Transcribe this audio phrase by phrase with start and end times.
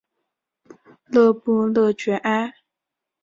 [1.05, 2.55] 勒布斯屈埃。